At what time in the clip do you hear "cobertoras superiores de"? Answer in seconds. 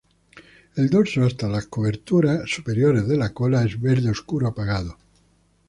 1.67-3.17